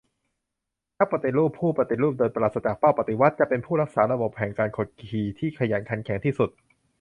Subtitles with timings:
[0.97, 6.49] นักปฏิรูปผู้ปฏิรูปโดยปราศจากเป้าปฏิวัติ จะเป็นผู้รักษาระบบแห่งการกดขี่ที่ขยันขันแข็งที่สุด